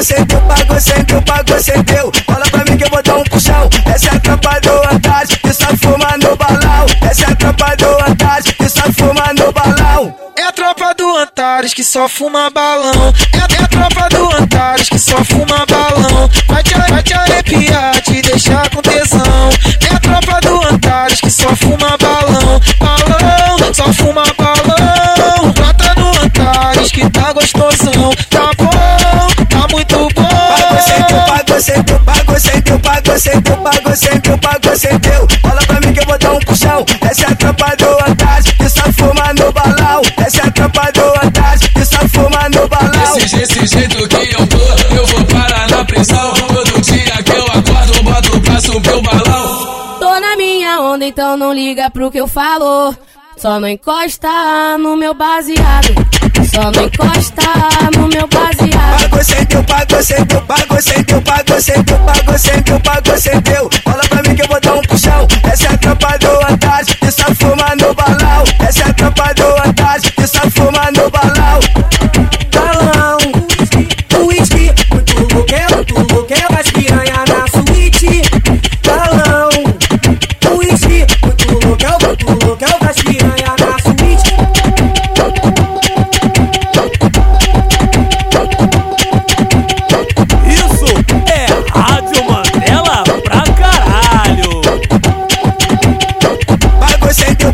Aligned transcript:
Pagou 0.00 0.02
sem 0.02 0.24
teu, 0.24 0.40
pagou 0.42 0.80
sem 0.80 1.04
teu, 1.04 1.22
pagou 1.22 1.60
sem 1.62 1.84
teu. 1.84 2.10
Fala 2.26 2.44
pra 2.50 2.64
mim 2.64 2.76
que 2.76 2.84
eu 2.84 2.90
vou 2.90 3.02
dar 3.02 3.16
um 3.16 3.24
puxão. 3.24 3.68
Essa 3.86 4.08
é 4.08 4.16
a 4.16 4.20
tropa 4.20 4.60
do 4.60 4.94
Antares 4.94 5.36
que 5.36 5.52
só 5.52 5.66
fuma 5.76 6.16
no 6.16 6.36
balão. 6.36 6.86
Essa 7.02 7.26
é 7.26 7.32
a 7.32 7.36
tropa 7.36 7.76
do 7.76 8.10
Antares 8.10 8.59
Antares 11.40 11.72
que 11.72 11.82
só 11.82 12.06
fuma 12.06 12.50
balão. 12.50 13.14
É, 13.32 13.54
é 13.54 13.64
a 13.64 13.66
tropa 13.66 14.10
do 14.10 14.36
Antares 14.36 14.90
que 14.90 14.98
só 14.98 15.24
fuma 15.24 15.64
balão. 15.64 16.28
Vai 16.46 16.62
te, 16.62 16.74
vai 16.74 17.02
te 17.02 17.14
arrepiar, 17.14 17.98
te 18.02 18.20
deixar 18.20 18.68
com 18.68 18.82
tesão. 18.82 19.48
É 19.80 19.94
a 19.94 20.00
tropa 20.00 20.38
do 20.42 20.62
Antares 20.68 21.18
que 21.18 21.30
só 21.30 21.48
fuma 21.56 21.96
balão. 21.96 22.60
Balão, 22.78 23.72
só 23.72 23.90
fuma 23.94 24.22
balão. 24.36 25.50
Bota 25.52 25.94
no 25.98 26.10
Antares 26.22 26.92
que 26.92 27.08
tá 27.08 27.32
gostosão. 27.32 28.12
Tá 28.28 28.50
bom, 28.58 29.46
tá 29.48 29.66
muito 29.72 29.96
bom. 30.14 30.28
Pagou 30.28 30.82
sem 30.82 31.02
teu, 31.04 31.20
pagou 31.24 31.60
sem 31.60 31.82
teu, 31.82 32.80
pagou 32.80 33.18
sem 33.18 33.40
teu, 33.40 33.56
pagou 33.56 33.96
sem 33.96 34.20
teu, 34.20 34.38
pagou 34.38 34.76
sem 34.76 34.98
teu. 34.98 35.26
Fala 35.40 35.62
pra 35.62 35.80
mim 35.80 35.94
que 35.94 36.00
eu 36.00 36.06
vou 36.06 36.18
dar 36.18 36.32
um 36.32 36.40
puxão. 36.40 36.84
Essa 37.00 37.24
é 37.24 37.32
a 37.32 37.34
tropa 37.34 37.74
do 37.76 38.10
Antares 38.10 38.52
que 38.52 38.68
só 38.68 38.82
fuma 38.92 39.32
no 39.32 39.50
balão. 39.52 40.02
Essa 40.18 40.42
é 40.42 40.46
a 40.46 40.50
tropa 40.50 40.92
do 40.92 40.99
Desse, 43.40 43.66
jeito 43.68 44.06
que 44.06 44.34
eu 44.34 44.46
tô, 44.46 44.58
eu 44.94 45.06
vou 45.06 45.24
parar 45.24 45.66
na 45.70 45.82
prisão. 45.82 46.34
Todo 46.34 46.80
dia 46.82 47.22
que 47.22 47.32
eu 47.32 47.44
acordo, 47.46 48.02
boto 48.02 48.40
pra 48.42 48.60
subir 48.60 48.92
o 48.92 49.00
balão. 49.00 49.98
Tô 49.98 50.20
na 50.20 50.36
minha 50.36 50.78
onda, 50.82 51.06
então 51.06 51.38
não 51.38 51.50
liga 51.50 51.88
pro 51.88 52.10
que 52.10 52.18
eu 52.18 52.28
falo. 52.28 52.94
Só 53.38 53.58
não 53.58 53.66
encosta 53.66 54.76
no 54.78 54.94
meu 54.94 55.14
baseado. 55.14 55.94
Só 56.52 56.70
não 56.70 56.84
encosta 56.84 57.42
no 57.96 58.08
meu 58.08 58.28
baseado. 58.28 59.08
Pagou 59.08 59.24
sem 59.24 59.46
teu, 59.46 59.64
pagou 59.64 60.02
sem 60.02 60.26
teu, 60.26 60.42
pagou 60.42 60.82
sem 60.82 61.04
teu, 61.04 61.22
pagou 61.22 61.60
sem 61.60 61.82
teu, 61.82 61.98
pagou 61.98 62.38
sem 62.38 62.62
teu, 62.62 62.80
pagou 62.80 63.16
sem 63.16 63.40
teu. 63.40 63.70
Fala 63.82 64.02
pra 64.10 64.22
mim 64.22 64.36
que 64.36 64.42
eu 64.42 64.48
vou 64.48 64.60
dar 64.60 64.74
um 64.74 64.82
puxão. 64.82 65.26
Essa 65.50 65.64
é 65.64 65.72
a 65.72 65.78
tropa 65.78 66.18
do 66.18 66.52
Antares 66.52 66.94
que 66.94 67.10
só 67.10 67.34
fuma 67.36 67.74
no 67.76 67.94
balão. 67.94 68.44
Essa 68.68 68.82
é 68.82 68.90
a 68.90 68.92
tropa 68.92 69.32
do 69.32 69.46
Antares 69.66 70.10
que 70.10 70.26
só 70.26 70.49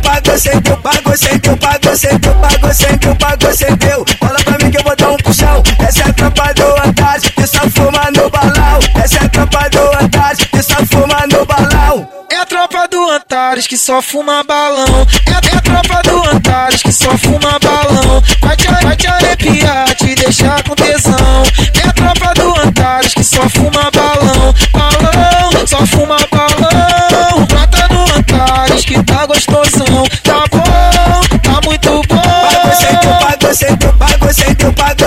Pagou 0.06 0.38
sem 0.38 0.60
teu, 0.60 0.76
pagou 0.76 1.16
sem 1.16 1.38
teu, 1.40 1.56
pagou 1.56 1.96
sem 1.96 2.18
teu, 2.20 2.34
pagou 2.36 2.72
sem 2.72 2.98
teu, 2.98 3.16
pagou 3.16 3.50
teu. 3.76 4.04
Fala 4.20 4.38
pra 4.44 4.64
mim 4.64 4.70
que 4.70 4.78
eu 4.78 4.84
vou 4.84 4.94
dar 4.94 5.10
um 5.10 5.16
puxão. 5.16 5.62
Essa 5.80 6.00
é 6.02 6.08
a 6.08 6.12
tropa 6.12 6.54
do 6.54 6.88
Antares 6.88 7.28
que 7.28 7.46
só 7.46 7.70
fuma 7.70 8.10
no 8.14 8.30
balão. 8.30 8.78
Essa 9.02 9.16
é 9.16 9.24
a 9.24 9.28
tropa 9.28 9.68
do 9.68 10.04
Antares 10.04 10.44
que 10.44 10.62
só 10.62 10.76
fuma 10.86 11.26
no 11.26 11.44
balão. 11.44 12.08
É 12.31 12.36
a 12.36 12.47
tropa 12.47 12.86
do 12.88 13.10
Antares 13.10 13.66
que 13.66 13.76
só 13.76 14.00
fuma 14.00 14.44
balão. 14.44 15.06
É, 15.26 15.54
é 15.54 15.58
a 15.58 15.60
tropa 15.60 16.03
do 16.03 16.36
Antares 16.36 16.82
que 16.82 16.92
só 16.92 17.19
fuma 17.19 17.58
balão. 17.58 18.22
Vai 18.41 18.56
te, 18.56 18.69
vai 18.69 18.97
te 18.97 19.06
arrepiar, 19.08 19.94
te 19.97 20.14
deixar 20.14 20.62
com 20.62 20.75
tesão. 20.76 21.42
É 21.82 21.88
a 21.88 21.92
tropa 21.92 22.32
do 22.34 22.60
Antares 22.60 23.12
que 23.12 23.25
só 23.25 23.48
fuma 23.48 23.66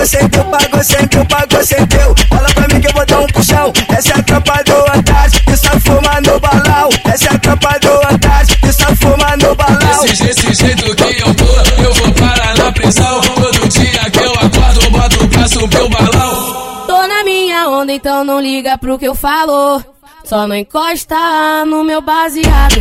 pagou 0.00 0.06
sem 0.06 0.28
teu, 0.28 0.44
pagou 0.44 0.82
sem 0.82 1.08
teu, 1.08 1.24
pagou 1.26 1.64
sem 1.64 1.86
teu. 1.86 2.14
Fala 2.28 2.48
pra 2.54 2.68
mim 2.68 2.80
que 2.80 2.88
eu 2.88 2.92
vou 2.92 3.06
dar 3.06 3.20
um 3.20 3.26
puxão. 3.26 3.72
Essa 3.88 4.12
é 4.12 4.18
a 4.18 4.22
tropa 4.22 4.64
do 4.64 4.98
Antares 4.98 5.38
que 5.40 5.56
só 5.56 5.80
fuma 5.80 6.20
no 6.20 6.40
balão. 6.40 6.88
Essa 7.04 7.24
é 7.28 7.34
a 7.34 7.38
tropa 7.38 7.78
do 7.80 8.14
Antares 8.14 8.54
que 8.54 8.72
só 8.72 8.96
fuma 8.96 9.36
no 9.36 9.54
balão. 9.54 10.02
Desse, 10.02 10.24
desse 10.24 10.54
jeito 10.54 10.96
que 10.96 11.20
eu 11.20 11.34
tô, 11.34 11.82
eu 11.82 11.94
vou 11.94 12.12
parar 12.12 12.56
na 12.56 12.72
prisão. 12.72 13.20
Todo 13.20 13.68
dia 13.68 14.10
que 14.10 14.18
eu 14.18 14.32
acordo, 14.32 14.90
boto 14.90 15.28
pra 15.28 15.48
subir 15.48 15.82
o 15.82 15.88
balão. 15.88 16.86
Tô 16.86 17.06
na 17.06 17.24
minha 17.24 17.68
onda, 17.68 17.92
então 17.92 18.24
não 18.24 18.40
liga 18.40 18.78
pro 18.78 18.98
que 18.98 19.06
eu 19.06 19.14
falo. 19.14 19.82
Só 20.24 20.46
não 20.46 20.54
encosta 20.54 21.64
no 21.66 21.82
meu 21.84 22.00
baseado. 22.00 22.80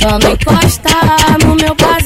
Só 0.00 0.18
não 0.18 0.32
encosta 0.32 0.90
no 1.44 1.54
meu 1.54 1.74
baseado. 1.74 1.99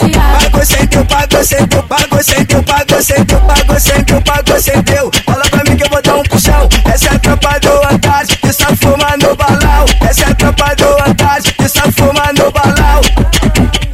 Pagou 1.34 1.44
sem 1.44 1.66
teu, 1.66 1.82
pagou 1.82 2.22
sem 2.22 2.44
teu, 2.44 2.62
pagou 2.62 3.02
sem 3.02 3.24
teu, 3.24 3.40
pagou 3.40 3.80
sem 3.80 4.04
teu, 4.04 4.22
pagou 4.22 4.44
teu. 4.84 5.10
Fala 5.26 5.44
pra 5.50 5.64
mim 5.68 5.76
que 5.76 5.82
eu 5.82 5.90
vou 5.90 6.00
dar 6.00 6.14
um 6.14 6.22
puxão. 6.22 6.68
Essa 6.84 7.08
é 7.08 7.14
a 7.16 7.18
tropa 7.18 7.58
do 7.58 7.92
Antares 7.92 8.36
que 8.36 8.52
só 8.52 8.66
fuma 8.76 9.16
no 9.20 9.34
balão. 9.34 9.84
Essa 10.08 10.26
é 10.26 10.30
a 10.30 10.34
tropa 10.36 10.76
do 10.76 11.10
Antares 11.10 11.50
que 11.50 11.68
só 11.68 11.82
fuma 11.90 12.32
no 12.38 12.52
balão. 12.52 13.00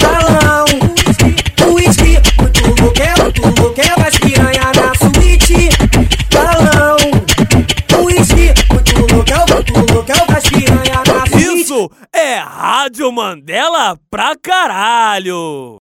Balão. 0.03 0.67
Whisky, 1.73 2.19
muito 2.39 2.83
louquel, 2.83 3.17
muito 3.17 3.63
louquel, 3.63 3.97
as 4.07 4.19
piranha 4.19 4.73
na 4.77 4.95
suíte. 4.99 5.71
Balão. 6.31 6.97
Whisky, 8.05 8.53
muito 8.71 9.15
louquel, 9.15 9.45
muito 9.49 9.93
louquel, 9.95 10.27
as 10.37 10.45
piranha 10.45 11.03
na 11.07 11.27
suíte. 11.27 11.61
Isso 11.63 11.91
é 12.13 12.37
Rádio 12.37 13.11
Mandela 13.11 13.97
pra 14.11 14.37
caralho. 14.37 15.79